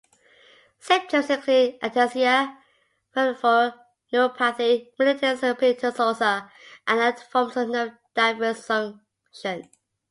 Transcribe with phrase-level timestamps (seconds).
[0.79, 2.57] Symptoms include ataxia,
[3.13, 3.71] peripheral
[4.11, 6.49] neuropathy, retinitis pigmentosa
[6.87, 9.69] and other forms of nerve dysfunction.